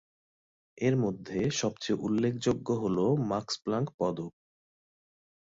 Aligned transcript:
এর 0.77 0.95
মধ্যে 0.97 1.39
সবচেয়ে 1.61 2.01
উল্লেখযোগ্য 2.01 2.67
হলো 2.73 3.05
মাক্স 3.29 3.53
প্লাংক 3.63 3.87
পদক। 3.99 4.31